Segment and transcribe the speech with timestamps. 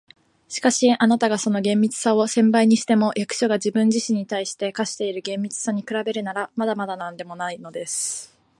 [0.49, 8.35] 「しかし、あなたがその厳密さを千倍にしても、役所が自分自身に対して課している厳密さに比べるなら、まだまだなんでもないものです。